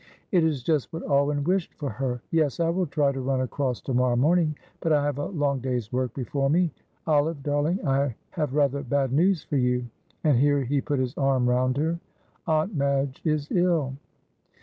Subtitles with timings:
[0.31, 2.21] "It is just what Alwyn wished for her.
[2.31, 5.59] Yes, I will try to run across to morrow morning, but I have a long
[5.59, 6.71] day's work before me.
[7.05, 9.85] Olive, darling, I have rather bad news for you,"
[10.23, 11.99] and here he put his arm round her.
[12.47, 13.93] "Aunt Madge is ill."